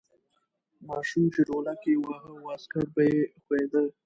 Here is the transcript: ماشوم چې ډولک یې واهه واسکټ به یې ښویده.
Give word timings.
ماشوم 0.87 1.25
چې 1.33 1.41
ډولک 1.47 1.81
یې 1.89 1.95
واهه 2.03 2.33
واسکټ 2.45 2.87
به 2.95 3.01
یې 3.11 3.21
ښویده. 3.43 3.83